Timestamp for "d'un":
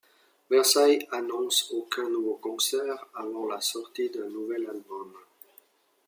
4.09-4.29